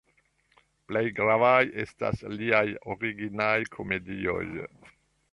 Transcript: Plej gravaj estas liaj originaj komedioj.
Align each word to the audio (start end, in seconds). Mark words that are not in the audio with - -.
Plej 0.91 1.01
gravaj 1.17 1.59
estas 1.83 2.23
liaj 2.39 2.63
originaj 2.93 3.53
komedioj. 3.77 4.41